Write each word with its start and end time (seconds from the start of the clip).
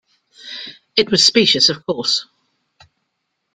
It 0.95 1.11
was 1.11 1.23
specious, 1.23 1.69
of 1.69 1.85
course. 1.85 2.25